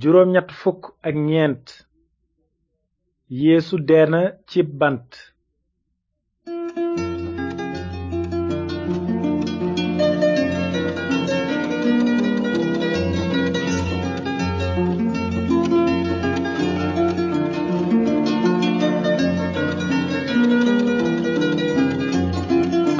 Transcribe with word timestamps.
juróom 0.00 0.28
ñett 0.34 0.50
fukk 0.60 0.82
ak 1.06 1.14
ñeent 1.28 1.66
yeesu 3.42 3.74
deena 3.88 4.22
ci 4.48 4.60
bant 4.78 5.10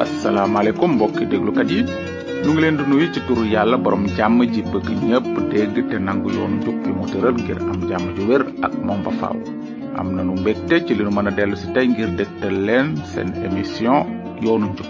asalaamaaleykum 0.04 0.92
mbokki 0.94 1.24
déglukat 1.30 1.70
yi 1.74 1.82
ñu 2.50 2.56
ngi 2.56 2.62
leen 2.62 2.76
di 2.78 2.82
nuyu 2.82 3.06
ci 3.14 3.20
turu 3.28 3.46
yàlla 3.46 3.76
borom 3.78 4.06
jàmm 4.16 4.42
ji 4.50 4.62
bëgg 4.62 4.86
ñëpp 4.90 5.34
dégg 5.54 5.86
te 5.88 5.96
nangu 6.02 6.30
yoonu 6.34 6.58
jub 6.64 6.82
bi 6.82 6.90
mu 6.90 7.06
tëral 7.06 7.34
ngir 7.38 7.58
am 7.62 7.80
jàmm 7.88 8.06
ju 8.16 8.22
wér 8.26 8.42
ak 8.66 8.72
moom 8.82 9.02
ba 9.06 9.12
faaw 9.20 9.38
am 9.96 10.16
nanu 10.16 10.34
mbégte 10.34 10.82
ci 10.86 10.94
li 10.98 11.04
nu 11.04 11.10
mën 11.14 11.28
a 11.28 11.30
dellu 11.30 11.54
si 11.54 11.70
tey 11.70 11.86
ngir 11.86 12.10
dégtal 12.18 12.56
leen 12.66 12.96
seen 13.06 13.30
émission 13.46 14.02
yoonu 14.42 14.66
njub 14.74 14.86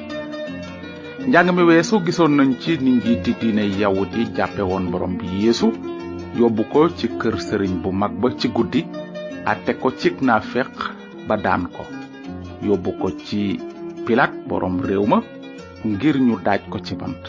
njàng 1.29 1.53
mi 1.53 1.63
weesu 1.69 2.01
gisoon 2.03 2.33
nañ 2.39 2.57
ci 2.61 2.79
ni 2.81 2.97
njiiti 2.97 3.35
diine 3.41 3.67
yawut 3.79 4.09
yi 4.17 4.25
jàppe 4.35 4.63
woon 4.63 4.89
borom 4.91 5.19
bi 5.19 5.27
yeesu 5.45 5.69
yóbbu 6.41 6.65
ko 6.73 6.89
ci 6.97 7.09
kër 7.09 7.37
sëriñ 7.47 7.83
bu 7.83 7.93
mag 7.93 8.13
ba 8.17 8.31
ci 8.39 8.49
guddi 8.49 8.87
atte 9.45 9.77
ko 9.77 9.91
cig 9.93 10.23
naa 10.25 10.41
feq 10.41 10.73
ba 11.29 11.37
daan 11.37 11.69
ko 11.77 11.85
yóbbu 12.63 12.91
ko 13.01 13.11
ci 13.27 13.61
pilat 14.07 14.33
borom 14.49 14.81
réew 14.81 15.05
ma 15.05 15.21
ngir 15.85 16.17
ñu 16.25 16.41
daaj 16.43 16.63
ko 16.71 16.79
ci 16.81 16.97
bant 16.97 17.21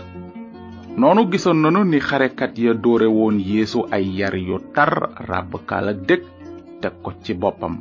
noonu 1.01 1.21
gisoon 1.33 1.61
nanu 1.63 1.79
ni 1.89 1.99
xarekat 2.07 2.53
ya 2.63 2.73
dóore 2.83 3.07
woon 3.17 3.35
yéesu 3.51 3.79
ay 3.95 4.05
yar 4.19 4.35
yu 4.47 4.55
tar 4.75 4.91
ràbb 5.29 5.51
kaala 5.69 5.91
dëkk 6.07 6.23
teg 6.81 6.93
ko 7.03 7.09
ci 7.23 7.33
boppam 7.41 7.75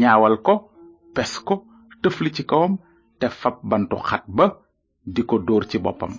ñaawal 0.00 0.34
ko 0.46 0.54
pes 1.14 1.32
ko 1.46 1.54
tëfli 2.02 2.30
ci 2.36 2.42
kawam 2.50 2.72
te 3.18 3.26
fab 3.40 3.56
bantu 3.70 3.96
xat 4.08 4.24
ba 4.36 4.46
di 5.14 5.22
ko 5.28 5.34
dóor 5.46 5.64
ci 5.70 5.78
boppam 5.84 6.12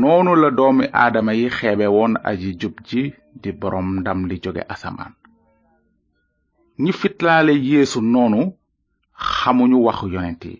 noonu 0.00 0.32
la 0.42 0.48
doomi 0.58 0.84
aadama 1.02 1.32
yi 1.40 1.46
xeebe 1.58 1.86
woon 1.96 2.12
aji 2.30 2.50
jub 2.60 2.74
ji 2.88 3.02
di 3.42 3.50
boroom 3.60 3.88
ndam 4.00 4.20
li 4.28 4.36
jóge 4.44 4.62
asamaan 4.74 5.12
ñi 6.82 6.92
fitlaale 7.00 7.52
yéesu 7.70 7.98
noonu 8.12 8.40
xamuñu 9.34 9.76
waxu 9.86 10.06
yonent 10.14 10.42
yi 10.48 10.56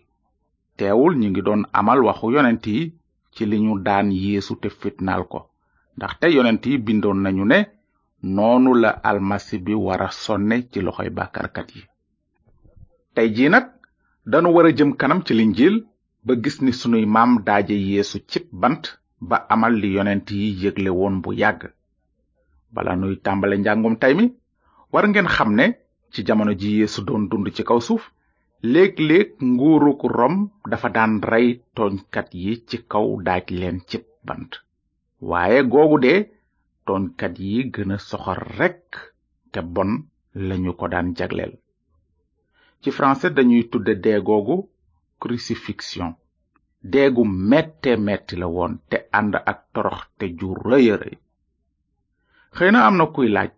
teewul 0.76 1.14
ñu 1.20 1.26
ngi 1.30 1.42
doon 1.46 1.62
amal 1.80 2.00
waxu 2.08 2.26
yonent 2.36 2.64
yi 2.74 2.82
ci 3.34 3.42
li 3.50 3.58
ñu 3.66 3.72
daan 3.86 4.06
yeesu 4.22 4.52
te 4.62 4.68
fitnaal 4.80 5.22
ko 5.32 5.38
ndax 5.96 6.12
te 6.20 6.26
yonent 6.36 6.62
yi 6.70 6.74
bindoon 6.86 7.18
nañu 7.24 7.44
ne 7.52 7.58
noonu 8.34 8.70
la 8.82 8.90
almasi 9.10 9.56
bi 9.64 9.74
wara 9.86 10.08
sonne 10.22 10.56
ci 10.70 10.78
loxoy 10.86 11.10
bàkkaarkat 11.16 11.68
yi 11.76 11.82
tey 13.14 13.28
jii 13.36 13.50
nag 13.54 13.66
danu 14.30 14.48
wara 14.56 14.70
jëm 14.78 14.90
kanam 15.00 15.20
ci 15.26 15.32
linjiil 15.38 15.76
ba 16.26 16.32
gis 16.42 16.56
ni 16.64 16.72
sunuy 16.80 17.04
maam 17.14 17.32
daaje 17.46 17.76
yeesu 17.90 18.18
cib 18.30 18.44
bant 18.62 18.82
ba 19.28 19.36
amal 19.54 19.74
li 19.82 19.88
yonent 19.96 20.26
yi 20.38 20.46
yégle 20.62 20.90
woon 20.98 21.14
bu 21.22 21.30
yàgg 21.40 21.60
bala 22.74 22.92
nuy 23.00 23.14
tàmbale 23.24 23.56
njàngum 23.58 23.94
tey 24.02 24.12
mi 24.18 24.24
war 24.92 25.06
ngeen 25.08 25.28
xam 25.36 25.50
ne 25.58 25.64
ci 26.12 26.20
jamono 26.26 26.52
ji 26.60 26.68
yésu 26.80 27.00
doon 27.06 27.24
dund 27.30 27.46
ci 27.56 27.62
kaw 27.68 27.80
suuf 27.86 28.04
léeg 28.72 28.96
nguuru 28.98 29.90
nguuruk 29.92 30.02
rom 30.16 30.34
dafa 30.70 30.88
daan 30.96 31.14
rey 31.30 31.46
tooñkat 31.76 32.28
yi 32.42 32.52
ci 32.68 32.76
kaw 32.92 33.06
daaj 33.26 33.46
leen 33.60 33.78
ci 33.88 33.96
bant 34.26 34.52
waaye 35.30 35.58
googu 35.72 35.96
de 36.04 36.14
tooñkat 36.86 37.34
yi 37.46 37.54
gëna 37.74 37.96
soxor 38.08 38.40
rekk 38.58 38.90
te 39.52 39.60
bon 39.74 39.90
lañu 40.48 40.72
ko 40.78 40.84
daan 40.92 41.08
jagleel 41.18 41.54
ci 42.80 42.88
français 42.98 43.30
dañuy 43.36 43.64
tudd 43.70 43.88
dee 44.04 44.20
googu 44.28 44.56
crucifixion 45.20 46.10
deegu 46.92 47.22
mette 47.50 47.90
metti 48.06 48.34
la 48.40 48.46
woon 48.56 48.74
te 48.90 48.96
ànd 49.18 49.32
ak 49.50 49.58
torox 49.74 50.00
te 50.18 50.24
ju 50.38 50.48
rëy 50.68 50.86
rëy 51.02 51.16
xëy 52.56 52.70
na 52.72 52.78
am 52.88 52.96
na 52.98 53.04
kuy 53.14 53.28
laaj 53.34 53.50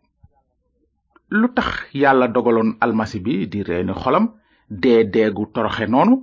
lu 1.39 1.47
tax 1.57 1.73
yàlla 2.01 2.27
dogaloon 2.35 2.71
almasi 2.85 3.19
bi 3.25 3.35
di 3.53 3.59
reeni 3.69 3.95
xolam 4.05 4.27
dee 4.71 5.05
deegu 5.05 5.45
toroxe 5.55 5.87
noonu 5.93 6.15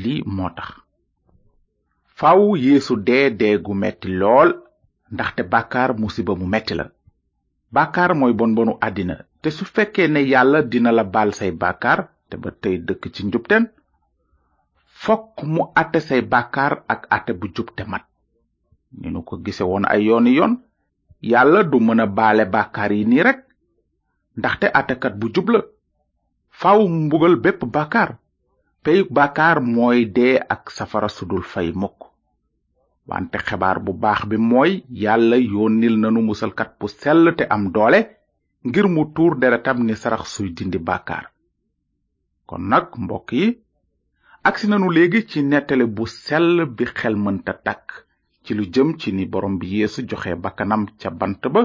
lii 0.00 0.22
moo 0.36 0.48
tax 0.56 0.68
faw 2.18 2.40
yeesu 2.64 2.96
dee 3.08 3.30
deegu 3.40 3.74
metti 3.80 4.08
lool 4.20 4.50
ndaxte 5.14 5.42
bàkkaar 5.52 5.90
musiba 6.00 6.32
mu 6.40 6.46
metti 6.52 6.74
la 6.78 6.84
bàkkaar 7.74 8.10
mooy 8.18 8.32
bonbonu 8.38 8.72
àddina 8.86 9.14
te 9.42 9.48
su 9.56 9.64
fekkee 9.74 10.06
ne 10.08 10.20
yàlla 10.32 10.58
dina 10.70 10.90
la 10.96 11.04
baal 11.14 11.30
say 11.38 11.50
bàkkaar 11.62 11.98
te 12.28 12.34
ba 12.42 12.50
tey 12.62 12.76
dëkk 12.86 13.04
ci 13.14 13.22
njubten 13.26 13.64
fokk 15.02 15.36
mu 15.52 15.60
àtte 15.80 15.98
say 16.08 16.20
bàkkaar 16.32 16.72
ak 16.92 17.02
àtte 17.16 17.32
bu 17.40 17.46
jub 17.56 17.68
te 17.76 17.84
mat 17.92 18.04
ni 19.00 19.08
nu 19.10 19.20
ko 19.28 19.34
gise 19.44 19.64
woon 19.70 19.84
ay 19.92 20.00
yooni 20.08 20.30
yoon 20.38 20.52
yàlla 21.30 21.60
du 21.70 21.78
mën 21.80 22.00
a 22.00 22.06
baale 22.06 22.44
bàkkaar 22.54 22.92
yi 22.96 23.04
nii 23.06 23.22
rekk 23.26 23.40
ndaxte 24.38 24.66
àttekat 24.78 25.14
bu 25.20 25.26
jub 25.34 25.48
la 25.50 25.60
faaw 26.62 26.80
mbugal 27.04 27.34
bépp 27.44 27.60
bàkkaar 27.74 28.10
peyug 28.84 29.08
bàkkaar 29.18 29.58
mooy 29.74 29.98
dee 30.16 30.34
ak 30.54 30.62
safara 30.76 31.08
su 31.16 31.22
dul 31.30 31.44
fay 31.52 31.68
mukk 31.82 31.98
wante 33.10 33.38
xabaar 33.46 33.78
bu 33.84 33.92
baax 34.04 34.20
bi 34.30 34.36
mooy 34.50 34.72
yàlla 35.02 35.36
yónnil 35.52 35.96
nanu 36.02 36.20
musalkat 36.30 36.70
bu 36.78 36.86
sell 37.00 37.22
te 37.38 37.44
am 37.54 37.64
doole 37.74 38.00
ngir 38.66 38.86
mu 38.94 39.02
tuur 39.14 39.32
deretam 39.42 39.78
ni 39.86 39.94
sarax 40.02 40.24
suy 40.34 40.48
dindi 40.56 40.78
bàkkaar 40.88 41.24
kon 42.48 42.62
nag 42.72 42.86
mbokk 43.04 43.28
yi 43.40 43.46
agsi 44.48 44.66
nanu 44.70 44.88
léegi 44.96 45.20
ci 45.30 45.38
nettali 45.50 45.86
bu 45.96 46.04
sell 46.26 46.50
bi 46.76 46.84
xel 46.98 47.14
mënta 47.24 47.52
takk 47.66 47.86
ci 48.44 48.50
lu 48.56 48.64
jëm 48.74 48.88
ci 49.00 49.08
ni 49.16 49.24
borom 49.32 49.54
bi 49.60 49.66
yéesu 49.76 50.00
joxe 50.10 50.30
bakkanam 50.44 50.82
ca 51.00 51.08
bant 51.20 51.42
ba 51.54 51.62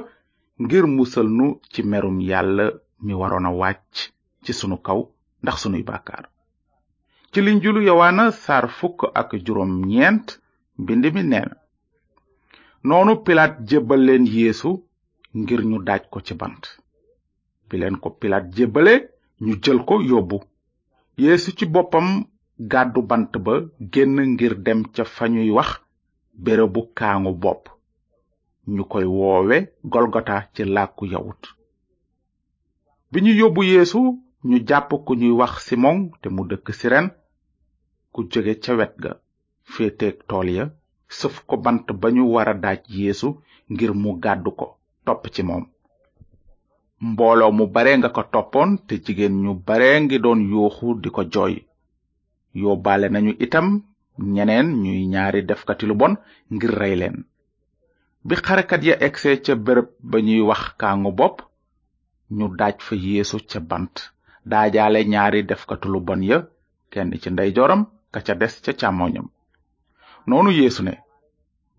ngir 0.63 0.85
musal 0.97 1.27
nu 1.37 1.45
ci 1.71 1.81
merum 1.91 2.17
yàlla 2.29 2.65
mi 3.03 3.13
waroon 3.21 3.49
a 3.49 3.51
wàcc 3.61 3.95
ci 4.45 4.53
sunu 4.59 4.77
kaw 4.87 4.99
ndax 5.43 5.55
sunuy 5.61 5.83
bàkkaar 5.89 6.23
ci 7.31 7.37
linjilu 7.45 7.79
yowaana 7.89 8.23
saar 8.43 8.65
fukk 8.77 8.99
ak 9.19 9.29
juróom 9.45 9.71
ñeent 9.91 10.27
mbind 10.81 11.03
mi 11.15 11.23
nee 11.31 11.47
noonu 12.87 13.11
pilaat 13.25 13.53
jébbal 13.69 14.03
yéesu 14.35 14.69
ngir 15.39 15.61
ñu 15.69 15.77
daaj 15.87 16.03
ko 16.11 16.17
ci 16.27 16.33
bant 16.41 16.63
bi 17.67 17.75
leen 17.79 17.95
ko 18.01 18.07
pilaat 18.19 18.45
jébbale 18.55 18.93
ñu 19.45 19.53
jël 19.63 19.79
ko 19.87 19.95
yóbbu 20.11 20.37
yeesu 21.23 21.49
ci 21.57 21.65
boppam 21.73 22.07
gàddu 22.71 23.01
bant 23.11 23.33
ba 23.45 23.53
génn 23.93 24.17
ngir 24.33 24.53
dem 24.65 24.79
ca 24.93 25.03
fa 25.15 25.25
ñuy 25.33 25.49
wax 25.57 25.71
bérébu 26.43 26.81
kaaŋu 26.97 27.31
bopp 27.43 27.63
ñu 28.73 28.83
koy 28.91 29.05
woowe 29.17 29.57
golgota 29.93 30.35
ci 30.53 30.61
làkku 30.75 31.03
yawut 31.13 31.41
bi 33.11 33.17
ñu 33.23 33.31
yóbbu 33.41 33.61
yeesu 33.71 34.01
ñu 34.49 34.57
jàpp 34.69 34.89
ku 35.05 35.11
ñuy 35.19 35.33
wax 35.39 35.53
simon 35.67 35.97
te 36.21 36.27
mu 36.35 36.41
dëkk 36.49 36.67
siren 36.79 37.05
ku 38.13 38.19
jóge 38.31 38.53
ca 38.63 38.71
wet 38.79 38.93
ga 39.03 39.11
féeteeg 39.73 40.15
tool 40.29 40.47
ya 40.57 40.63
sëf 41.17 41.35
ko 41.47 41.55
bant 41.65 41.85
ba 42.01 42.07
ñu 42.15 42.23
wara 42.35 42.53
daaj 42.63 42.81
yéesu 42.97 43.27
ngir 43.73 43.91
mu 44.01 44.09
gàddu 44.23 44.51
ko 44.59 44.65
topp 45.05 45.23
ci 45.33 45.41
moom 45.49 45.65
mbooloo 47.11 47.51
mu 47.57 47.65
bare 47.75 47.91
nga 47.99 48.09
ko 48.15 48.21
toppoon 48.33 48.71
te 48.87 48.93
jigéen 49.03 49.35
ñu 49.43 49.51
baree 49.67 49.97
ngi 50.03 50.17
doon 50.23 50.39
yuuxu 50.51 50.87
di 51.01 51.09
ko 51.15 51.21
jooy 51.33 51.53
yóbbaale 52.61 53.07
nañu 53.11 53.31
itam 53.45 53.67
ñeneen 54.35 54.67
ñuy 54.83 55.01
ñaari 55.13 55.41
defkati 55.49 55.83
lu 55.89 55.95
bon 56.01 56.13
ngir 56.53 56.73
rey 56.81 56.95
leen 57.01 57.17
bi 58.27 58.33
xarekat 58.45 58.81
ya 58.87 58.93
egsee 59.07 59.37
ca 59.45 59.53
bërëb 59.65 59.87
ba 60.09 60.17
ñuy 60.27 60.41
wax 60.49 60.61
kaangu 60.79 61.11
bopp 61.19 61.35
ñu 62.37 62.45
daaj 62.59 62.75
fa 62.85 62.93
yeesu 63.05 63.37
ca 63.51 63.59
bant 63.71 63.95
daajaale 64.45 65.03
ñaari 65.05 65.43
defkatu 65.43 65.89
lu 65.91 65.99
bon 65.99 66.21
ya 66.23 66.37
kenn 66.91 67.11
ci 67.21 67.29
ndeyjooram 67.31 67.81
ka 68.11 68.19
ca 68.25 68.35
des 68.35 68.55
ca 68.63 68.71
càmmoñam 68.73 69.27
noonu 70.27 70.51
yéesu 70.51 70.81
ne 70.83 70.93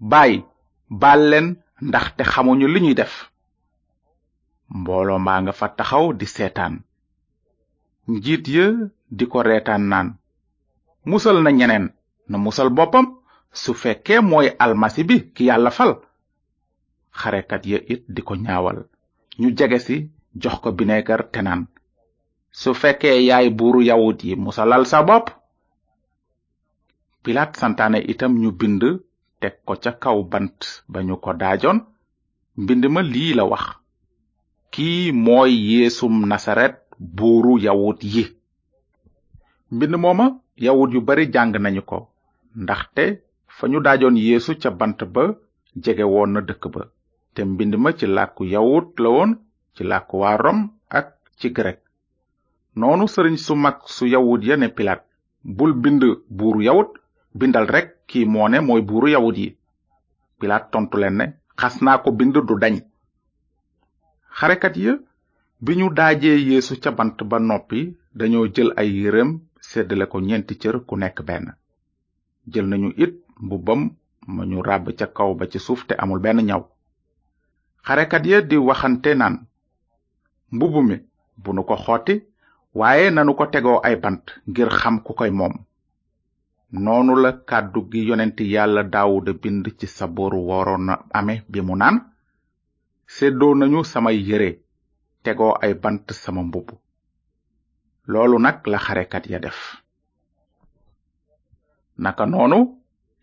baay 0.00 0.44
baal 0.90 1.20
leen 1.30 1.48
ndaxte 1.82 2.22
xamuñu 2.32 2.66
li 2.68 2.80
ñuy 2.80 2.94
def 2.94 3.14
mbooloo 4.76 5.18
maa 5.18 5.42
nga 5.42 5.52
fa 5.58 5.66
taxaw 5.78 6.06
di 6.18 6.26
seetaan 6.26 6.74
njiit 8.12 8.44
ya 8.54 8.64
di 9.16 9.24
ko 9.30 9.38
reetaan 9.42 9.84
naan 9.90 10.08
musal 11.10 11.36
na 11.42 11.50
ñeneen 11.52 11.86
na 12.30 12.36
musal 12.38 12.68
boppam 12.76 13.06
su 13.60 13.70
fekkee 13.74 14.20
mooy 14.30 14.48
almasi 14.64 15.02
bi 15.08 15.16
ki 15.34 15.42
yàlla 15.48 15.70
fal 15.70 15.92
xarekat 17.20 17.62
ya 17.70 17.78
it 17.92 18.02
di 18.14 18.20
ko 18.22 18.34
ñaawal 18.44 18.78
ñu 19.40 19.48
jege 19.58 19.78
si 19.86 19.96
jox 20.40 20.56
ko 20.62 20.68
bineegar 20.72 21.22
te 21.32 21.40
naan 21.42 21.62
su 22.60 22.70
fekkee 22.82 23.16
yaay 23.28 23.46
buuru 23.58 23.80
yawut 23.88 24.18
yi 24.26 24.34
musalal 24.44 24.82
sa 24.92 24.98
bopp 25.08 25.26
pilaat 27.22 27.50
santaane 27.60 27.98
itam 28.12 28.32
ñu 28.42 28.50
bind 28.60 28.82
teg 29.40 29.54
ko 29.66 29.72
ca 29.82 29.90
kaw 30.02 30.18
bant 30.32 30.58
ba 30.92 30.98
ñu 31.08 31.14
ko 31.24 31.30
daajoon 31.40 31.78
mbind 32.62 32.84
ma 32.94 33.00
lii 33.12 33.32
la 33.38 33.44
wax 33.52 33.64
kii 34.72 35.02
mooy 35.24 35.52
yeesum 35.70 36.14
nasaret 36.30 36.74
buru 37.16 37.52
yawut 37.66 38.00
yi 38.14 38.24
mbind 39.74 39.94
mooma 40.04 40.26
yawut 40.64 40.90
yu 40.94 41.00
bari 41.08 41.24
jàng 41.34 41.52
nañu 41.64 41.82
ko 41.90 41.98
ndaxte 42.62 43.04
fa 43.56 43.64
ñu 43.70 43.78
daajoon 43.86 44.16
yeesu 44.26 44.50
ca 44.62 44.68
bant 44.80 45.00
ba 45.14 45.22
jege 45.82 46.04
woon 46.12 46.30
na 46.34 46.40
dëkk 46.48 46.64
ba 46.74 46.82
te 47.34 47.40
mbind 47.50 47.72
ma 47.82 47.88
ci 47.98 48.06
làkku 48.16 48.42
yawut 48.54 48.88
la 49.02 49.08
woon 49.16 49.30
ci 49.74 49.82
làkku 49.90 50.14
waa 50.22 50.36
rom 50.44 50.58
ak 50.98 51.06
ci 51.40 51.48
grek 51.58 51.80
noonu 52.80 53.04
sëriñ 53.12 53.36
su 53.44 53.54
mag 53.64 53.76
su 53.96 54.04
yawut 54.12 54.40
ya 54.48 54.56
ne 54.60 54.68
pilat 54.76 55.00
bul 55.56 55.72
bind 55.82 56.02
buuru 56.36 56.60
yawut 56.68 56.90
bindal 57.38 57.66
rek 57.74 57.86
ki 58.08 58.18
moo 58.32 58.48
ne 58.48 58.58
mooy 58.66 58.82
buuru 58.88 59.08
yawut 59.14 59.36
yi 59.40 59.48
pilaat 60.38 60.64
tontu 60.72 60.96
leen 61.00 61.16
ne 61.20 61.24
xas 61.60 61.74
naa 61.84 61.98
ko 62.02 62.08
bind 62.18 62.32
du 62.48 62.54
dañ 62.62 62.74
xarekat 64.38 64.74
ya 64.84 64.92
bi 65.64 65.72
ñu 65.78 65.86
daajee 65.98 66.36
yeesu 66.48 66.74
ca 66.82 66.90
bant 66.98 67.16
ba 67.30 67.38
noppi 67.38 67.80
dañoo 68.18 68.46
jël 68.54 68.70
ay 68.76 68.90
seddale 69.60 70.06
ko 70.08 70.18
cër 70.60 70.76
ku 70.86 70.96
nekk 70.96 71.18
benn 71.26 71.46
jël 72.52 72.66
nañu 72.68 72.90
it 73.04 73.14
mbubbam 73.44 73.82
ma 74.26 74.44
ñu 74.44 74.60
ràbb 74.62 74.88
ca 74.98 75.06
kaw 75.06 75.34
ba 75.34 75.46
ci 75.50 75.58
suuf 75.58 75.86
te 75.86 75.94
amul 75.98 76.20
benn 76.20 76.40
ñaw 76.46 76.62
xarekat 77.86 78.26
ya 78.26 78.40
di 78.42 78.56
waxante 78.56 79.10
naan 79.16 79.36
mbubb 80.54 80.74
mi 80.88 80.96
bu 81.42 81.52
nu 81.52 81.62
ko 81.64 81.74
waaye 82.78 83.08
nanu 83.10 83.32
ko 83.38 83.44
tegoo 83.54 83.78
ay 83.88 83.96
bant 84.02 84.24
ngir 84.50 84.70
xam 84.80 84.94
ku 85.04 85.10
koy 85.18 85.30
moom 85.38 85.54
noonu 86.84 87.12
la 87.22 87.30
kàddu 87.50 87.80
gi 87.90 88.00
yonent 88.08 88.38
yàlla 88.54 88.82
daawuda 88.92 89.32
bind 89.42 89.64
ci 89.78 89.86
sabooru 89.96 90.38
waroon 90.50 90.86
a 90.92 91.04
ame 91.18 91.34
bi 91.52 91.60
mu 91.66 91.74
naan 91.80 91.96
séddoo 93.14 93.52
nañu 93.58 93.80
samay 93.92 94.16
yére 94.28 94.50
tegoo 95.24 95.54
ay 95.64 95.72
bant 95.82 96.04
sama 96.22 96.42
mbubb 96.48 96.68
loolu 98.10 98.36
nag 98.44 98.58
la 98.72 98.78
xarekat 98.84 99.24
ya 99.32 99.38
def 99.44 99.58
naka 102.04 102.24
noonu 102.32 102.58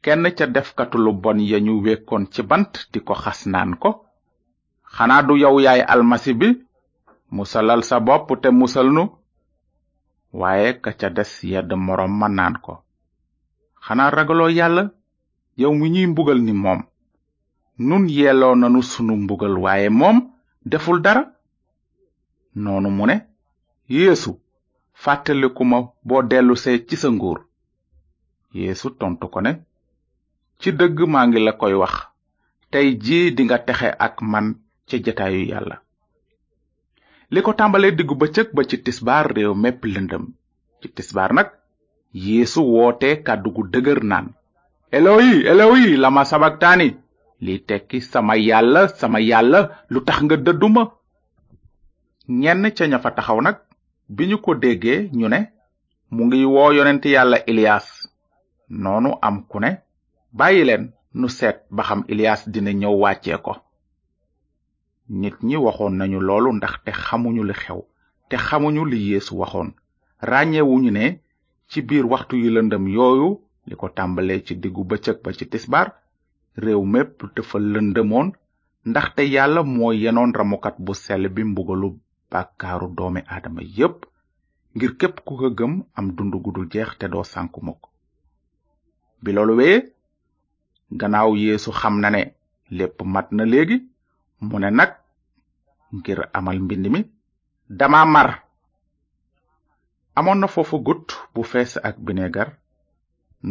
kenn 0.03 0.23
ca 0.38 0.45
defkatu 0.55 0.97
lu 1.05 1.11
bon 1.23 1.39
ya 1.50 1.59
ñu 1.65 1.73
wekkoon 1.85 2.23
ci 2.33 2.41
bant 2.50 2.71
di 2.91 3.00
ko 3.07 3.13
xas 3.23 3.39
naan 3.53 3.71
ko 3.81 3.89
xanaa 4.95 5.21
du 5.27 5.33
yow 5.44 5.55
yaay 5.65 5.81
almasi 5.94 6.31
bi 6.39 6.47
musalal 7.35 7.81
sa 7.89 7.95
bopp 8.07 8.27
te 8.41 8.50
musal 8.61 8.89
nu 8.97 9.03
waaye 10.33 10.74
ka 10.81 10.91
ca 11.00 11.07
des 11.15 11.31
yedd 11.51 11.69
moroom 11.85 12.13
ma 12.19 12.27
naan 12.30 12.56
ko 12.65 12.74
xanaa 13.85 14.09
ragaloo 14.18 14.50
yàlla 14.59 14.83
yow 15.62 15.74
mi 15.80 15.88
ñuy 15.94 16.07
mbugal 16.12 16.39
ni 16.45 16.53
moom 16.63 16.80
nun 17.88 18.03
yelloo 18.18 18.56
nanu 18.59 18.80
sunu 18.91 19.13
mbugal 19.24 19.56
waaye 19.63 19.89
moom 20.00 20.18
deful 20.71 21.00
dara 21.06 21.21
noonu 22.63 22.89
mu 22.97 23.03
ne 23.07 23.15
yéesu 23.94 24.31
fàttalikuma 25.01 25.77
boo 26.07 26.21
dellusee 26.30 26.79
ci 26.88 26.95
sa 27.01 27.09
nguur 27.13 27.39
yeesu 28.57 28.88
tontu 29.00 29.25
ko 29.33 29.39
ne 29.45 29.51
ci 30.59 30.69
dëgg 30.79 30.97
maa 31.13 31.27
ngi 31.27 31.39
la 31.45 31.51
koy 31.59 31.74
wax 31.81 31.95
tey 32.71 32.88
jii 33.03 33.33
dinga 33.38 33.57
texe 33.65 33.88
ak 34.06 34.15
man 34.31 34.45
ca 34.88 34.95
jataayu 35.06 35.44
yàlla 35.51 35.75
li 37.31 37.40
ko 37.46 37.52
tàmbalee 37.60 37.92
diggu 37.98 38.16
bëccëg 38.22 38.48
ba 38.56 38.62
ci 38.70 38.75
tisbaar 38.86 39.25
réew 39.36 39.54
mépp 39.64 39.81
lëndëm 39.94 40.24
ci 40.80 40.88
tisbaar 40.96 41.31
nag 41.38 41.50
yeesu 42.25 42.60
woote 42.74 43.10
kàddu 43.28 43.50
gu 43.56 43.64
dëgër 43.74 44.00
naan 44.12 44.28
eloyi 44.98 45.31
eloyi 45.52 45.94
lama 46.04 46.24
sabaktaani 46.31 46.88
li 47.46 47.54
tekki 47.70 47.98
sama 48.12 48.34
yàlla 48.50 48.81
sama 49.00 49.20
yàlla 49.30 49.60
lu 49.92 50.00
tax 50.08 50.18
nga 50.25 50.36
dëdduma 50.46 50.84
ñenn 52.42 52.66
ca 52.78 52.84
ña 52.92 53.00
fa 53.04 53.10
taxaw 53.18 53.40
nag 53.46 53.58
bi 54.16 54.24
ñu 54.30 54.38
ko 54.46 54.52
déggee 54.64 55.00
ñu 55.20 55.28
ne 55.34 55.40
mu 56.14 56.22
ngi 56.28 56.40
woo 56.56 56.72
yonent 56.78 57.04
yàlla 57.16 57.38
ilias 57.52 57.86
noonu 58.81 59.10
am 59.28 59.36
ku 59.50 59.58
ne 59.64 59.70
bàyyi 60.38 60.62
leen 60.70 60.84
nu 61.20 61.28
seet 61.38 61.58
ba 61.75 61.81
xam 61.88 62.02
ilias 62.12 62.42
dina 62.54 62.72
ñëw 62.80 62.94
wàccee 63.04 63.40
ko 63.46 63.54
nit 65.21 65.36
ñi 65.48 65.56
waxoon 65.65 65.94
nañu 66.01 66.19
loolu 66.27 66.50
ndaxte 66.57 66.92
xamuñu 67.06 67.44
li 67.50 67.56
xew 67.63 67.80
te 68.30 68.36
xamuñu 68.48 68.83
li 68.92 69.00
yeesu 69.10 69.31
waxoon 69.42 69.69
ràññewuñu 70.30 70.92
ne 70.98 71.06
ci 71.69 71.77
biir 71.88 72.06
waxtu 72.13 72.33
yu 72.44 72.50
lëndëm 72.56 72.83
yooyu 72.95 73.27
li 73.69 73.74
ko 73.81 73.86
tàmbalee 73.98 74.39
ci 74.45 74.54
diggu 74.62 74.81
bëccëg 74.89 75.18
ba 75.24 75.30
ci 75.38 75.45
tisbaar 75.51 75.88
réew 76.63 76.83
mépp 76.94 77.18
tëfal 77.36 77.63
lëndëmoon 77.74 78.27
ndaxte 78.89 79.21
yàlla 79.33 79.62
moo 79.75 79.92
yenoon 80.01 80.31
ramukat 80.38 80.75
bu 80.86 80.94
sel 81.04 81.24
bi 81.36 81.44
mbugalu 81.48 81.88
bàkkaaru 82.31 82.88
doomi 82.98 83.21
aadama 83.31 83.62
yépp 83.77 83.98
ngir 84.75 84.94
képp 85.00 85.15
ku 85.25 85.33
ko 85.39 85.50
gëm 85.57 85.74
am 85.98 86.07
dund 86.18 86.33
gu 86.44 86.51
jeex 86.71 86.89
te 87.00 87.06
doo 87.12 87.24
sànku 87.33 87.60
mukk 87.65 87.81
bi 89.24 89.31
wee 89.60 89.77
gannaaw 91.00 91.31
yeesu 91.42 91.71
xam 91.80 91.95
na 92.00 92.10
ne 92.15 92.21
lépp 92.77 92.98
mat 93.13 93.27
na 93.36 93.44
léegi 93.45 93.77
mu 94.48 94.57
ne 94.60 94.69
nag 94.71 94.92
ngir 95.95 96.25
amal 96.34 96.57
mbind 96.66 96.88
mi 96.90 97.06
dama 97.69 98.01
mar 98.10 98.30
amoon 100.18 100.40
na 100.42 100.48
foofu 100.50 100.78
gut 100.86 101.06
bu 101.34 101.42
fees 101.50 101.74
ak 101.88 101.95
binegar 102.06 102.50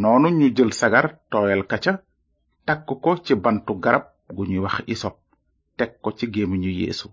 nonu 0.01 0.27
ñu 0.37 0.47
jël 0.55 0.71
sagar 0.79 1.05
tooyal 1.29 1.63
kaca, 1.71 1.93
tak 2.65 2.79
takk 2.85 2.99
ko 3.03 3.11
ci 3.25 3.33
bantu 3.43 3.73
garab 3.83 4.05
gu 4.35 4.41
ñuy 4.49 4.63
wax 4.65 4.77
isop 4.93 5.15
teg 5.77 5.91
ko 6.03 6.09
ci 6.17 6.25
ñu 6.55 6.69
yeesu 6.79 7.07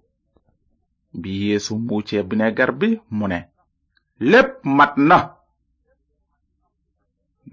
bi 1.21 1.31
yeesu 1.45 1.73
muucee 1.87 2.23
binegar 2.29 2.71
bi 2.81 2.89
mu 3.17 3.27
ne 3.33 3.39
lépp 4.31 4.53
mat 4.77 4.95
na 5.09 5.17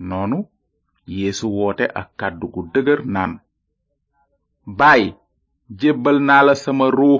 noonu 0.07 0.37
yeesu 1.17 1.45
woote 1.57 1.85
ak 1.99 2.07
kàddu 2.19 2.45
gu 2.53 2.61
dëgër 2.73 2.99
naan 3.13 3.31
baay 4.77 5.03
jébbal 5.79 6.17
naa 6.27 6.41
la 6.47 6.53
sama 6.63 6.85
ruu 6.97 7.17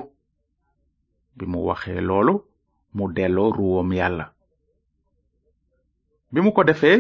bi 1.38 1.46
mu 1.52 1.60
waxee 1.70 2.02
loolu 2.10 2.36
mu 2.96 3.04
delloo 3.16 3.50
ruwam 3.58 3.90
yàlla 4.00 4.26
bi 6.32 6.40
mu 6.46 6.52
ko 6.54 6.64
defee 6.64 6.98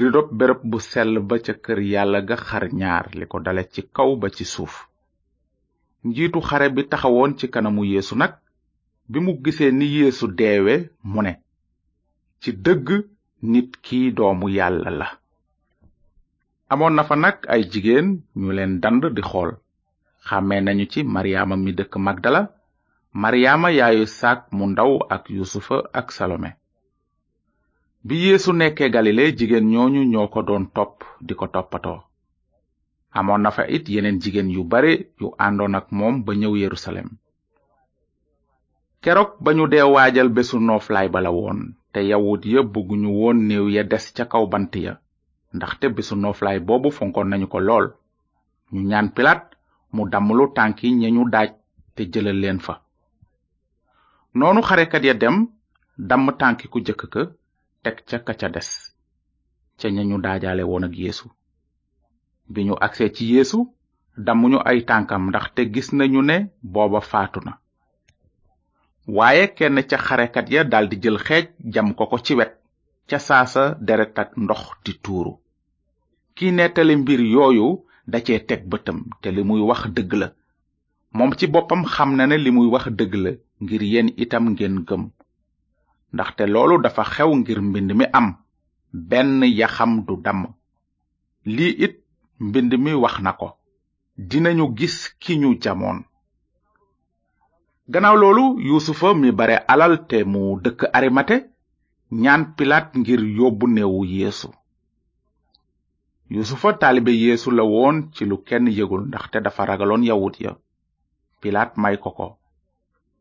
ridob 0.00 0.28
bereb 0.38 0.60
bu 0.70 0.78
sell 0.90 1.12
ba 1.28 1.34
ca 1.44 1.52
kër 1.64 1.78
yàlla 1.92 2.18
ga 2.28 2.36
xar 2.46 2.64
ñaar 2.80 3.04
li 3.18 3.24
ko 3.30 3.38
dale 3.44 3.62
ci 3.72 3.80
kaw 3.96 4.10
ba 4.20 4.28
ci 4.36 4.44
suuf 4.44 4.74
njiitu 6.06 6.40
xare 6.48 6.68
bi 6.74 6.82
taxawoon 6.90 7.32
ci 7.38 7.46
kanamu 7.52 7.82
yéesu 7.92 8.14
nag 8.16 8.32
bi 9.10 9.18
mu 9.24 9.32
gisee 9.44 9.70
ni 9.72 9.86
yéesu 9.96 10.26
deewe 10.38 10.74
mu 11.10 11.20
ne 11.22 11.32
ci 12.40 12.50
dëgg 12.64 12.86
nit 13.42 13.70
ki 13.84 14.12
doomu 14.16 14.46
yàlla 14.56 14.90
la 15.00 15.06
amoon 16.72 16.94
na 16.96 17.02
fa 17.08 17.16
nag 17.16 17.36
ay 17.52 17.62
jigéen 17.70 18.08
ñu 18.36 18.50
leen 18.56 18.80
dand 18.82 19.02
di 19.16 19.22
xool 19.30 19.50
xàmme 20.26 20.54
nañu 20.60 20.84
ci 20.92 21.00
maryaama 21.14 21.56
mi 21.56 21.70
dëkk 21.78 21.94
magdala 21.98 22.40
mariama 23.18 23.70
yaayu 23.78 24.06
saak 24.06 24.40
mu 24.56 24.64
ndaw 24.70 24.92
ak 25.14 25.24
yusufa 25.36 25.76
ak 25.98 26.06
salome 26.16 26.50
bi 28.06 28.14
yeesu 28.26 28.50
nekkee 28.60 28.88
galile 28.94 29.24
jigéen 29.38 29.66
ñooñu 29.72 30.02
ñoo 30.12 30.26
ko 30.32 30.40
doon 30.48 30.64
topp 30.76 30.96
di 31.26 31.32
ko 31.38 31.44
toppatoo 31.54 31.98
amoon 33.18 33.40
na 33.42 33.50
fa 33.56 33.62
it 33.76 33.84
yeneen 33.94 34.20
jigéen 34.22 34.50
yu 34.54 34.62
bare 34.72 34.92
yu 35.20 35.26
àndoon 35.46 35.74
ak 35.78 35.86
moom 35.98 36.16
ba 36.24 36.32
ñëw 36.40 36.54
yerusalem 36.64 37.08
keroog 39.02 39.30
ba 39.44 39.50
ñu 39.56 39.64
dee 39.72 39.86
waajal 39.94 40.28
bésu 40.36 40.56
nooflaay 40.60 41.08
bala 41.14 41.30
woon 41.36 41.58
te 41.92 42.00
yawut 42.10 42.42
ya 42.54 42.60
bëgguñu 42.72 43.10
woon 43.20 43.38
néew 43.48 43.66
ya 43.74 43.82
des 43.90 44.06
ca 44.16 44.24
kaw 44.32 44.44
bant 44.52 44.72
ya 44.86 44.94
ndaxte 45.56 45.86
bésu 45.96 46.14
nooflaay 46.16 46.58
boobu 46.66 46.88
fonkoon 46.96 47.28
nañu 47.30 47.46
ko 47.52 47.58
lool 47.66 47.86
ñu 48.72 48.80
ñaan 48.90 49.08
pilaat 49.14 49.42
mu 49.94 50.02
dammlu 50.12 50.44
tànki 50.56 50.86
ña 51.00 51.08
ñu 51.16 51.22
daaj 51.34 51.50
te 51.94 52.02
jëlal 52.12 52.38
leen 52.44 52.60
fa 52.66 52.74
noonu 54.34 54.62
xarekat 54.62 55.04
ya 55.04 55.14
dem 55.14 55.48
damm 55.98 56.26
tànki 56.38 56.66
ku 56.70 56.78
jëkk 56.86 57.02
ka 57.12 57.22
teg 57.82 57.96
ca 58.08 58.18
ka 58.26 58.32
ca 58.40 58.48
des 58.54 58.70
ca 59.78 59.88
ñañu 59.96 60.16
daajale 60.22 60.62
woon 60.70 60.84
ak 60.86 60.94
yeesu 61.02 61.26
bi 62.52 62.60
ñu 62.66 62.74
agsee 62.86 63.10
ci 63.14 63.24
yeesu 63.32 63.58
dammuñu 64.24 64.58
ay 64.70 64.78
tànkam 64.88 65.22
ndax 65.28 65.46
te 65.54 65.62
gis 65.72 65.88
nañu 65.98 66.20
ne 66.28 66.36
booba 66.72 67.00
faatu 67.10 67.40
na 67.46 67.52
waaye 69.16 69.44
kenn 69.56 69.78
ca 69.90 69.96
xarekat 70.06 70.46
ya 70.52 70.62
daldi 70.72 70.96
jël 71.02 71.18
xeej 71.26 71.46
jam 71.72 71.94
ko 71.98 72.04
ko 72.10 72.16
ci 72.24 72.32
wet 72.38 72.52
ca 73.08 73.18
saa 73.26 73.46
sa 73.52 73.62
ak 74.22 74.30
ndox 74.42 74.62
di 74.84 74.92
tuuru 75.04 75.32
ki 76.36 76.46
nettali 76.56 76.94
mbir 76.96 77.20
yooyu 77.34 77.66
da 78.10 78.18
cee 78.26 78.40
teg 78.48 78.62
bëtam 78.70 78.98
te 79.20 79.28
li 79.34 79.42
muy 79.48 79.60
wax 79.68 79.80
dëgg 79.96 80.12
la 80.20 80.28
moom 81.16 81.30
ci 81.38 81.46
boppam 81.52 81.82
xam 81.94 82.10
na 82.16 82.24
ne 82.26 82.36
li 82.44 82.50
muy 82.56 82.68
wax 82.74 82.84
dëgg 82.98 83.14
la 83.24 83.32
ngir 83.64 83.82
yen 83.92 84.08
itam 84.24 84.44
ngeen 84.52 84.76
gëm 84.88 85.02
ndaxte 86.14 86.44
loolu 86.52 86.74
dafa 86.84 87.02
xew 87.14 87.30
ngir 87.38 87.58
mbind 87.68 87.90
mi 87.98 88.06
am 88.18 88.26
benn 89.10 89.40
yaxam 89.58 89.92
du 90.06 90.14
damm 90.24 90.40
lii 91.54 91.72
it 91.86 91.94
mbind 92.48 92.70
mi 92.84 92.92
wax 93.02 93.14
na 93.24 93.32
ko 93.40 93.48
dinañu 94.28 94.66
gis 94.78 94.96
ki 95.20 95.32
ñu 95.42 95.50
jamoon 95.62 95.98
gannaaw 97.92 98.16
loolu 98.22 98.44
yuusufa 98.68 99.08
mi 99.20 99.28
bare 99.38 99.56
alal 99.72 99.92
te 100.08 100.18
mu 100.32 100.42
dëkk 100.64 100.80
arimate 100.96 101.36
ñaan 102.22 102.42
pilaat 102.56 102.88
ngir 103.00 103.20
yóbbu 103.38 103.64
neewu 103.74 104.00
yeesu 104.14 104.48
yuusufa 106.32 106.68
taalibe 106.80 107.10
yeesu 107.22 107.48
la 107.56 107.62
woon 107.72 107.96
ci 108.14 108.22
lu 108.30 108.36
kenn 108.48 108.66
yëgul 108.78 109.02
ndaxte 109.06 109.38
dafa 109.44 109.62
ragaloon 109.70 110.02
yawut 110.08 110.34
ya 110.44 110.52
pilaat 111.40 111.72
may 111.82 111.98
ko 112.04 112.10
ko 112.18 112.28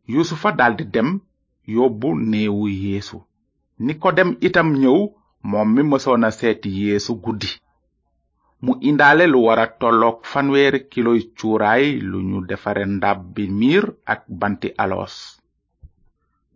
yusufa 0.10 0.51
daldi 0.51 0.84
dem 0.86 1.20
yóbbu 1.68 2.10
neewu 2.32 2.66
yeesu 2.84 3.18
nikodem 3.86 4.30
itam 4.48 4.68
ñëw 4.82 5.00
moom 5.50 5.68
mi 5.75 5.82
mësoon 5.89 6.24
a 6.28 6.30
seet 6.39 6.62
yeesu 6.78 7.12
guddi 7.24 7.51
mu 8.63 8.72
indaale 8.89 9.25
lu 9.32 9.39
war 9.48 9.60
a 9.66 9.68
tolloog 9.80 10.18
fanweeri 10.32 10.80
kiloy 10.92 11.22
cuuraay 11.38 11.86
lu 12.10 12.18
ñu 12.30 12.38
defare 12.50 12.84
ndab 12.96 13.20
bi 13.34 13.44
miir 13.60 13.86
ak 14.13 14.22
banti 14.39 14.70
aloos 14.84 15.16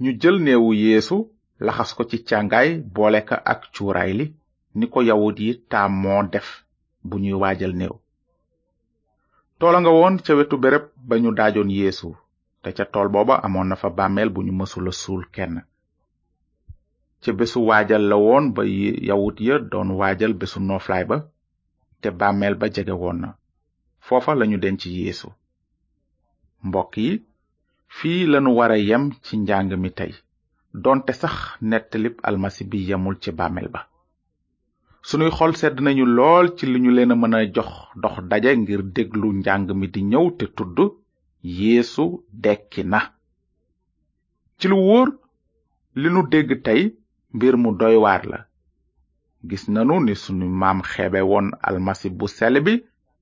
ñu 0.02 0.10
jël 0.22 0.38
neewu 0.46 0.70
yeesu 0.86 1.16
laxas 1.66 1.92
ko 1.98 2.02
ci 2.10 2.18
càngaay 2.30 2.70
boole 2.96 3.20
ka 3.30 3.36
ak 3.52 3.62
cuuraay 3.74 4.12
li 4.20 4.26
ni 4.78 4.86
ko 4.92 5.00
yawut 5.10 5.38
yi 5.46 5.52
taamoo 5.72 6.24
def 6.34 6.48
bu 7.08 7.16
ñuy 7.24 7.38
waajal 7.42 7.74
néew 7.80 7.96
toola 9.60 9.78
nga 9.82 9.92
woon 10.00 10.16
ca 10.26 10.32
wetu 10.38 10.56
béréb 10.64 10.86
ba 11.08 11.14
ñu 11.22 11.30
daajoon 11.38 11.72
yeesu 11.82 12.10
te 12.64 12.72
ca 12.78 12.86
tool 12.92 13.10
booba 13.16 13.36
amoon 13.48 13.68
na 13.70 13.76
fa 13.82 13.90
bàmmeel 13.98 14.30
bu 14.34 14.40
ñu 14.46 14.54
mësula 14.60 14.92
suul 15.02 15.24
kenn 15.36 15.56
ca 17.24 17.32
bésu 17.40 17.60
waajal 17.70 18.04
la 18.12 18.16
woon 18.24 18.46
ba 18.56 18.62
yawut 19.10 19.38
ya 19.48 19.56
doon 19.72 19.90
waajal 20.00 20.34
bésu 20.40 20.60
nooflaay 20.68 21.06
ba 21.12 21.18
te 22.02 22.10
bàmmeel 22.20 22.56
ba 22.62 22.66
jege 22.76 22.94
woon 23.02 23.18
na 23.22 23.30
foofa 24.06 24.32
lañu 24.40 24.58
denc 24.64 24.82
yeesu 24.96 25.28
mbokk 26.68 26.94
yi 27.06 27.12
fii 27.96 28.22
lanu 28.32 28.50
wara 28.60 28.78
yem 28.90 29.04
ci 29.26 29.34
njàng 29.42 29.72
mi 29.82 29.90
tey 29.98 30.14
doonte 30.84 31.12
sax 31.22 31.36
nettalib 31.70 32.16
almasi 32.28 32.64
bi 32.72 32.80
yemul 32.90 33.16
ci 33.24 33.30
bàmmeel 33.40 33.70
ba 33.74 33.82
sunuy 35.08 35.32
xol 35.38 35.52
sedd 35.62 35.78
nañu 35.86 36.06
lool 36.18 36.48
ci 36.58 36.64
li 36.72 36.78
ñu 36.84 36.92
leen 36.96 37.12
a 37.12 37.16
mën 37.20 37.36
a 37.38 37.52
jox 37.56 37.72
dox 38.04 38.16
daje 38.30 38.52
ngir 38.62 38.82
déglu 38.96 39.28
njàng 39.40 39.68
mi 39.80 39.88
di 39.94 40.02
ñëw 40.12 40.26
te 40.38 40.46
tudd 40.58 40.80
yeesu 41.44 42.24
dekki 42.44 42.84
na 42.86 43.00
ci 44.60 44.66
lu 44.70 44.78
wóor 44.86 45.08
li 46.02 46.08
nu 46.14 46.22
dégg 46.32 46.50
tey 46.66 46.82
mbir 47.36 47.54
mu 47.62 47.70
doy 47.80 47.96
la 48.32 48.40
gis 49.48 49.64
nanu 49.74 49.96
ni 50.06 50.14
sunu 50.24 50.46
maam 50.62 50.80
xebe 50.92 51.20
woon 51.32 51.48
almasi 51.68 52.08
bu 52.18 52.26
sel 52.38 52.56
bi 52.66 52.74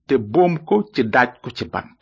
te 0.07 0.15
boom 0.33 0.53
ko 0.67 0.75
ci 0.93 1.01
daaj 1.13 1.31
ko 1.43 1.49
ci 1.57 1.65
bant 1.73 1.99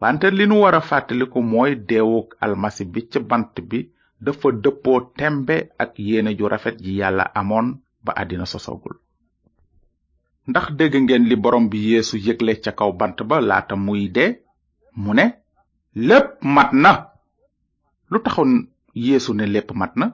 wante 0.00 0.26
li 0.36 0.44
nu 0.48 0.56
wara 0.62 0.80
fàttaliku 0.88 1.38
mooy 1.50 1.72
deewuk 1.88 2.28
almasi 2.44 2.82
bi 2.92 3.00
ci 3.10 3.18
bant 3.30 3.54
bi 3.70 3.78
dafa 4.24 4.48
dëppoo 4.62 5.00
tembe 5.16 5.56
ak 5.82 5.92
yéene 6.08 6.30
ju 6.38 6.46
rafet 6.52 6.76
ji 6.84 6.92
yàlla 7.00 7.24
amoon 7.40 7.66
ba 8.04 8.12
àddina 8.20 8.46
sosogul 8.52 8.94
ndax 10.48 10.66
dégg 10.78 10.94
ngeen 11.02 11.24
li 11.30 11.36
borom 11.42 11.64
bi 11.70 11.78
yéesu 11.88 12.16
yëgle 12.26 12.52
ca 12.64 12.72
kaw 12.78 12.90
bant 13.00 13.16
ba 13.28 13.36
laata 13.48 13.74
muy 13.86 14.04
de 14.16 14.26
mu 15.02 15.10
ne 15.18 15.26
lépp 16.08 16.30
mat 16.56 16.70
na 16.82 16.92
lu 18.10 18.18
taxoon 18.24 18.52
yeesu 19.06 19.32
ne 19.36 19.44
lépp 19.54 19.70
mat 19.80 19.92
na 20.00 20.06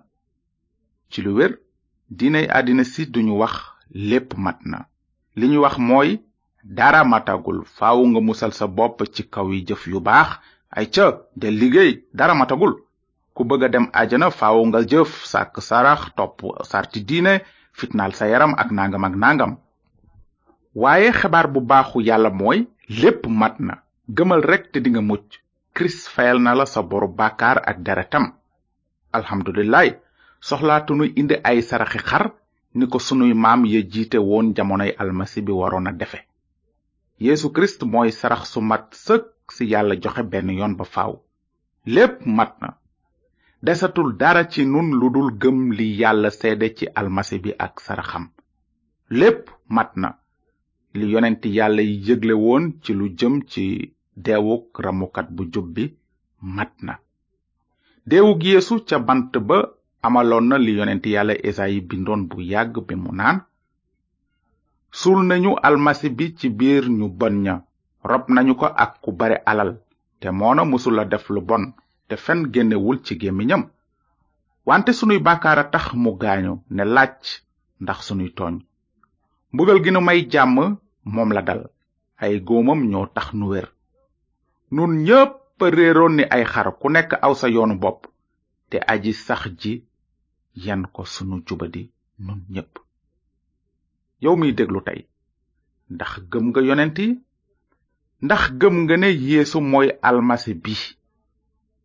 ci 1.10 1.18
lu 1.24 1.30
wér 1.38 1.52
diinay 2.16 2.46
àddina 2.58 2.82
si 2.92 3.02
duñu 3.12 3.30
wax 3.42 3.54
lépp 4.08 4.30
mat 4.44 4.58
na 4.70 4.78
li 5.38 5.46
ñu 5.52 5.58
wax 5.64 5.76
mooy 5.88 6.10
dara 6.76 7.00
matagul 7.12 7.58
faaw 7.76 7.98
nga 8.10 8.20
musal 8.28 8.52
sa 8.58 8.66
bopp 8.76 8.96
ci 9.14 9.22
kaw 9.34 9.46
yi 9.54 9.60
jëf 9.68 9.82
yu 9.92 9.98
baax 10.08 10.28
ay 10.78 10.86
ca 10.94 11.06
de 11.40 11.48
liggéey 11.60 11.92
dara 12.18 12.34
matagul 12.40 12.74
ku 13.34 13.42
bëgg 13.48 13.62
a 13.64 13.68
dem 13.74 13.86
ajana 14.00 14.28
faaw 14.38 14.58
nga 14.68 14.80
jëf 14.90 15.10
sàkk 15.32 15.54
sarax 15.68 16.02
topp 16.16 16.38
sarti 16.70 16.98
diine 17.08 17.32
fitnaal 17.78 18.12
sa 18.18 18.24
yaram 18.32 18.52
ak 18.60 18.68
nangam 18.76 19.04
ak 19.08 19.14
nangam 19.22 19.52
waaye 20.82 21.08
xebaar 21.18 21.46
bu 21.52 21.60
baaxu 21.70 21.98
yàlla 22.08 22.30
mooy 22.40 22.58
lépp 23.00 23.24
mat 23.40 23.56
na 23.68 23.74
gëmal 24.10 24.42
rekk 24.42 24.70
te 24.72 24.78
dinga 24.80 25.00
mucc 25.00 25.38
kirist 25.74 26.08
fayal 26.10 26.38
na 26.42 26.54
la 26.54 26.64
sa 26.66 26.82
boru 26.82 27.08
bàkkaar 27.08 27.58
ak 27.68 27.78
deretam 27.86 28.34
alhamdulilaay 29.12 29.94
soxlaatunuy 30.40 31.12
indi 31.16 31.36
ay 31.44 31.62
saraxi 31.62 31.98
xar 31.98 32.34
ni 32.74 32.86
ko 32.88 32.98
sunuy 32.98 33.32
maam 33.34 33.64
ya 33.64 33.80
jiite 33.90 34.18
woon 34.18 34.54
jamonoy 34.56 34.90
almasi 34.98 35.40
bi 35.42 35.52
waroon 35.52 35.86
a 35.86 35.92
defe 35.92 36.18
yéesu 37.20 37.52
kirist 37.54 37.82
mooy 37.84 38.10
sarax 38.10 38.50
su 38.52 38.60
mat 38.60 38.86
sëkk 38.90 39.26
si 39.54 39.66
yàlla 39.70 39.94
joxe 40.00 40.22
benn 40.30 40.50
yoon 40.50 40.74
ba 40.76 40.84
faw 40.84 41.14
lépp 41.94 42.26
mat 42.26 42.56
na 42.60 42.68
desatul 43.62 44.16
dara 44.18 44.48
ci 44.50 44.64
nun 44.66 44.90
lu 44.98 45.10
dul 45.10 45.30
gëm 45.38 45.70
li 45.78 45.86
yàlla 46.00 46.30
seede 46.30 46.74
ci 46.74 46.88
almasi 46.92 47.38
bi 47.38 47.50
ak 47.58 47.80
saraxam 47.80 48.24
lépp 49.08 49.44
mat 49.70 49.90
na 49.94 50.18
li 50.94 51.06
yonent 51.12 51.40
yàlla 51.48 51.82
yi 51.82 51.94
yëgle 52.06 52.32
woon 52.44 52.64
ci 52.82 52.92
lu 52.92 53.06
jëm 53.18 53.34
ci 53.50 53.64
deewuk 54.24 54.78
ramukat 54.84 55.28
bu 55.36 55.42
jub 55.52 55.66
bi 55.74 55.84
mat 56.40 56.72
na 56.82 56.94
deewug 58.06 58.42
yeesu 58.42 58.84
ca 58.88 58.98
bant 58.98 59.32
ba 59.48 59.58
amaloon 60.02 60.48
na 60.48 60.58
li 60.58 60.72
yonent 60.78 61.04
yàlla 61.06 61.34
esayi 61.48 61.80
bindoon 61.80 62.28
bu 62.28 62.40
yàgg 62.42 62.74
bi 62.86 62.94
mu 62.94 63.10
naan 63.12 63.38
suul 64.90 65.20
nañu 65.26 65.56
almasi 65.62 66.08
bi 66.16 66.34
ci 66.38 66.48
biir 66.50 66.84
ñu 66.90 67.08
bon 67.08 67.34
ña 67.44 67.54
rob 68.04 68.24
nañu 68.28 68.54
ko 68.54 68.66
ak 68.66 69.00
ku 69.02 69.12
bare 69.12 69.36
alal 69.46 69.70
te 70.20 70.28
moona 70.30 70.64
mësula 70.64 71.04
def 71.08 71.28
lu 71.30 71.40
bon 71.40 71.64
te 72.08 72.16
fen 72.16 72.40
génnewul 72.52 72.98
ci 73.04 73.14
gémmiñam 73.20 73.64
wante 74.66 74.92
sunuy 74.92 75.18
bàkkaar 75.20 75.58
a 75.58 75.64
tax 75.70 75.94
mu 75.94 76.10
gaañu 76.20 76.54
ne 76.70 76.82
laaj 76.84 77.22
ndax 77.80 77.98
sunuy 78.06 78.30
tooñ 78.38 78.56
mbugal 79.52 79.80
gi 79.84 79.90
nu 79.92 80.00
may 80.00 80.28
jàmm 80.30 80.76
moom 81.04 81.32
la 81.32 81.42
dal 81.42 81.62
ay 82.22 82.32
góomam 82.46 82.80
ñoo 82.90 83.06
tax 83.14 83.26
nu 83.34 83.46
wér 83.52 83.66
nun 84.74 84.92
ñépp 85.06 85.38
réeroon 85.76 86.16
ni 86.16 86.22
ay 86.34 86.44
xar 86.52 86.68
ku 86.80 86.88
nekk 86.90 87.10
aw 87.24 87.34
sa 87.40 87.48
yoonu 87.54 87.74
bopp 87.82 88.00
te 88.70 88.76
aji 88.92 89.12
sax 89.26 89.42
ji 89.60 89.72
yan 90.64 90.82
ko 90.94 91.02
sunu 91.14 91.36
jubadi 91.46 91.82
nun 92.24 92.40
ñépp 92.52 92.72
yow 94.22 94.34
miy 94.38 94.52
déglu 94.56 94.80
tey 94.86 95.00
ndax 95.94 96.12
gëm 96.30 96.44
nga 96.48 96.60
yonent 96.68 96.96
yi 97.02 97.08
ndax 98.24 98.42
gëm 98.60 98.74
nga 98.82 98.96
ne 98.96 99.08
yéesu 99.26 99.58
mooy 99.70 99.88
almasi 100.08 100.52
bi 100.64 100.74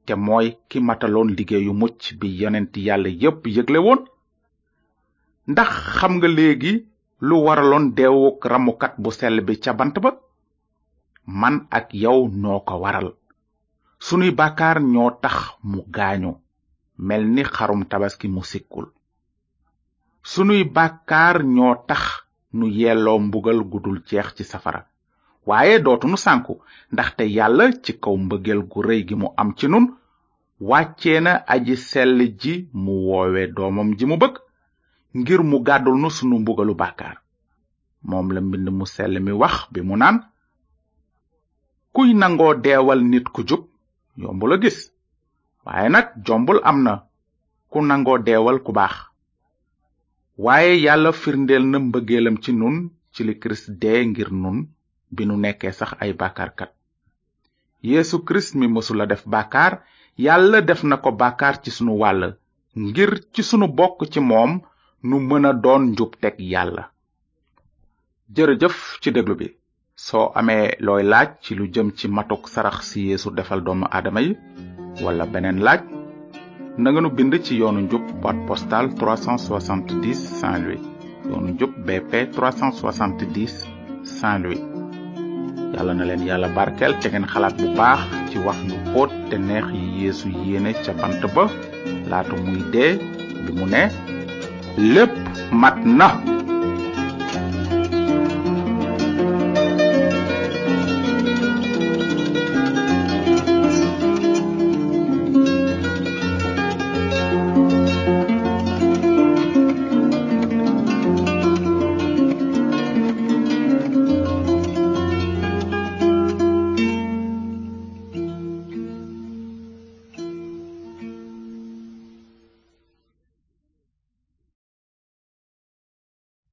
te 0.06 0.14
mooy 0.26 0.48
ki 0.70 0.78
mataloon 0.88 1.30
liggéeyu 1.38 1.72
mucc 1.82 2.00
bi 2.20 2.28
yonent 2.42 2.74
yàlla 2.86 3.10
yépp 3.22 3.42
yëgle 3.56 3.80
woon 3.86 4.02
ndax 5.52 5.72
xam 5.98 6.14
nga 6.18 6.28
léegi 6.38 6.74
lu 7.20 7.36
waraloon 7.46 7.94
deewuk 7.98 8.46
ramukat 8.46 8.94
bu 9.02 9.10
sell 9.12 9.42
bi 9.42 9.58
ca 9.60 9.74
bant 9.74 9.96
ba 10.02 10.12
man 11.26 11.66
ak 11.72 11.90
yow 11.98 12.30
noo 12.30 12.60
ko 12.68 12.76
waral 12.84 13.10
sunuy 14.06 14.30
bàkkaar 14.38 14.78
ñoo 14.94 15.10
tax 15.24 15.38
mu 15.70 15.80
gaañu 15.96 16.32
mel 17.08 17.24
ni 17.34 17.44
xarum 17.54 17.82
tabaski 17.90 18.28
mu 18.36 18.42
sikkul 18.52 18.86
sunuy 20.32 20.62
bàkkaar 20.76 21.38
ñoo 21.56 21.74
tax 21.90 22.02
nu 22.58 22.66
yelloo 22.80 23.20
mbugal 23.26 23.60
gudul 23.72 23.98
jeex 24.08 24.28
ci 24.36 24.44
safara 24.52 24.82
waaye 25.50 25.76
dootunu 25.86 26.18
sànku 26.24 26.54
ndaxte 26.94 27.24
yàlla 27.38 27.66
ci 27.84 27.92
kaw 28.04 28.16
mbëggeel 28.26 28.62
gu 28.72 28.80
rëy 28.88 29.02
gi 29.08 29.16
mu 29.22 29.28
am 29.42 29.50
ci 29.58 29.66
nun 29.68 29.86
wàccee 30.70 31.20
na 31.24 31.34
aji 31.54 31.76
sell 31.90 32.18
ji 32.42 32.54
mu 32.84 32.92
woowe 33.08 33.44
doomam 33.56 33.90
ji 33.98 34.06
mu 34.10 34.16
bëgg 34.22 34.36
ngir 35.16 35.40
mu 35.50 35.58
gàddul 35.68 35.98
nu 36.02 36.10
sunu 36.18 36.36
mbugalu 36.42 36.74
bàkkaar 36.82 37.16
moom 38.10 38.28
la 38.34 38.42
mbind 38.46 38.68
mu 38.78 38.86
sell 38.94 39.14
mi 39.26 39.32
wax 39.42 39.56
bi 39.74 39.80
mu 39.88 39.96
naan 40.02 40.16
kuy 41.94 42.10
nangoo 42.22 42.54
deewal 42.64 43.00
nit 43.12 43.26
ku 43.34 43.42
jub 43.50 43.64
yombul 44.22 44.50
la 44.52 44.58
gis 44.64 44.80
waaye 45.66 45.88
nag 45.94 46.08
jombul 46.26 46.60
am 46.70 46.78
na 46.86 46.94
ku 47.72 47.78
nangoo 47.90 48.18
deewal 48.28 48.58
ku 48.66 48.72
baax 48.78 48.96
waaye 50.46 50.74
yàlla 50.86 51.12
firndeel 51.22 51.64
na 51.72 51.78
mbëggeelam 51.88 52.36
ci 52.44 52.52
nun 52.60 52.76
ci 53.14 53.20
li 53.28 53.34
kirist 53.42 53.68
dee 53.82 54.02
ngir 54.10 54.30
nun 54.44 54.58
bi 55.16 55.22
nu 55.28 55.36
nekkee 55.44 55.74
sax 55.80 55.92
ay 56.04 56.12
bàkkaarkat 56.20 56.72
yeesu 57.92 58.16
kirist 58.26 58.52
mi 58.60 58.66
mësula 58.74 59.06
def 59.12 59.24
bàkkaar 59.34 59.74
yàlla 60.26 60.60
def 60.70 60.82
na 60.90 60.96
ko 61.04 61.10
ci 61.64 61.70
sunu 61.78 61.94
wàll 62.02 62.22
ngir 62.86 63.12
ci 63.34 63.42
sunu 63.50 63.68
bokk 63.78 63.98
ci 64.14 64.20
moom 64.32 64.54
nu 65.06 65.20
mëna 65.20 65.54
doon 65.54 65.84
njub 65.92 66.16
tek 66.22 66.40
yàlla 66.40 66.90
jërëjëf 68.36 68.78
ci 69.02 69.12
déglu 69.16 69.36
bi 69.40 69.48
soo 70.08 70.26
amee 70.40 70.66
looy 70.86 71.04
laaj 71.12 71.28
ci 71.42 71.52
lu 71.56 71.66
jëm 71.74 71.90
ci 71.98 72.08
matuk 72.08 72.48
sarax 72.54 72.80
si 72.90 73.08
yeesu 73.08 73.30
defal 73.38 73.62
doomu 73.64 73.86
aadama 73.90 74.22
yi 74.26 74.32
wala 75.04 75.26
beneen 75.32 75.60
laaj 75.66 75.82
na 76.82 76.88
nga 76.92 77.02
nu 77.02 77.10
bind 77.18 77.34
ci 77.46 77.54
yoonu 77.62 77.80
njub 77.82 78.04
boîte 78.22 78.46
postale 78.48 78.90
370 78.98 80.14
saint 80.40 80.62
louis 80.66 80.84
yoonu 81.30 81.48
njub 81.54 81.72
bp 81.88 82.12
370 82.34 83.48
saint 84.04 84.42
louis 84.44 84.64
yàlla 85.76 85.94
na 85.94 86.06
leen 86.10 86.24
yàlla 86.30 86.50
barkel 86.58 86.98
te 87.02 87.08
ngeen 87.10 87.30
xalaat 87.32 87.56
bu 87.62 87.68
baax 87.80 88.02
ci 88.32 88.38
wax 88.46 88.58
yu 88.70 88.76
xóot 88.92 89.12
te 89.30 89.38
neex 89.38 89.68
yi 89.80 89.84
yeesu 90.02 90.28
yéene 90.42 90.72
ca 90.86 90.92
bant 91.00 91.22
ba 91.36 91.44
laatu 92.10 92.36
muy 92.46 92.62
dee 92.74 92.92
bi 93.46 93.52
mu 93.60 93.66
ne 93.74 93.84
lépp 94.78 95.12
mat 95.52 95.80
na 95.86 96.37